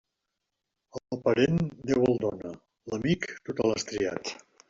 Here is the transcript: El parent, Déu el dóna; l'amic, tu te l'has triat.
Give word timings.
El 1.15 1.19
parent, 1.27 1.59
Déu 1.91 2.01
el 2.09 2.17
dóna; 2.25 2.55
l'amic, 2.93 3.31
tu 3.45 3.59
te 3.61 3.71
l'has 3.71 3.89
triat. 3.93 4.35